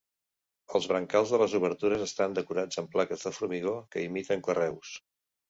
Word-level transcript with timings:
Els 0.77 0.85
brancals 0.91 1.33
de 1.33 1.39
les 1.41 1.53
obertures 1.59 2.05
estan 2.07 2.33
decorats 2.39 2.81
amb 2.83 2.91
plaques 2.97 3.27
de 3.29 3.33
formigó 3.37 3.77
que 3.93 4.09
imiten 4.09 4.45
carreus. 4.51 4.97